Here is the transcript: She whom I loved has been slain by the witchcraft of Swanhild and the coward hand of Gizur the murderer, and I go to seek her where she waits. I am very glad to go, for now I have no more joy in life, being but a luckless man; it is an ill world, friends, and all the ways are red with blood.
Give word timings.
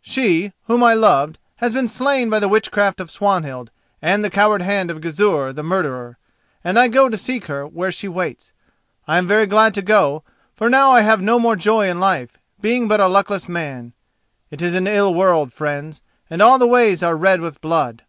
She 0.00 0.52
whom 0.68 0.82
I 0.82 0.94
loved 0.94 1.38
has 1.56 1.74
been 1.74 1.86
slain 1.86 2.30
by 2.30 2.38
the 2.38 2.48
witchcraft 2.48 2.98
of 2.98 3.10
Swanhild 3.10 3.70
and 4.00 4.24
the 4.24 4.30
coward 4.30 4.62
hand 4.62 4.90
of 4.90 5.02
Gizur 5.02 5.52
the 5.52 5.62
murderer, 5.62 6.16
and 6.64 6.78
I 6.78 6.88
go 6.88 7.10
to 7.10 7.16
seek 7.18 7.44
her 7.44 7.66
where 7.66 7.92
she 7.92 8.08
waits. 8.08 8.54
I 9.06 9.18
am 9.18 9.26
very 9.26 9.44
glad 9.44 9.74
to 9.74 9.82
go, 9.82 10.22
for 10.54 10.70
now 10.70 10.92
I 10.92 11.02
have 11.02 11.20
no 11.20 11.38
more 11.38 11.56
joy 11.56 11.90
in 11.90 12.00
life, 12.00 12.38
being 12.62 12.88
but 12.88 13.00
a 13.00 13.06
luckless 13.06 13.50
man; 13.50 13.92
it 14.50 14.62
is 14.62 14.72
an 14.72 14.86
ill 14.86 15.12
world, 15.12 15.52
friends, 15.52 16.00
and 16.30 16.40
all 16.40 16.58
the 16.58 16.66
ways 16.66 17.02
are 17.02 17.14
red 17.14 17.42
with 17.42 17.60
blood. 17.60 18.02